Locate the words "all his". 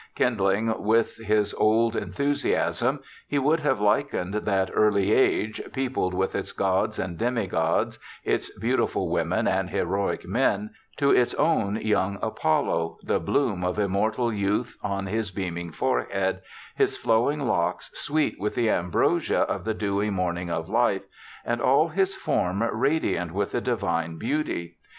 21.61-22.15